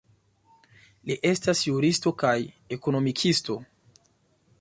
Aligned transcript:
Li 1.09 1.17
estas 1.31 1.61
juristo 1.67 2.13
kaj 2.23 2.33
ekonomikisto. 2.79 3.59